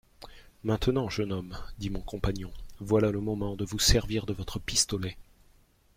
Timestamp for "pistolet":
4.57-5.15